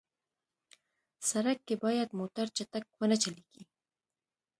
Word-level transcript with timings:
سړک 1.29 1.59
کې 1.67 1.75
باید 1.83 2.09
موټر 2.19 2.47
چټک 2.57 2.85
ونه 2.99 3.17
چلېږي. 3.23 3.63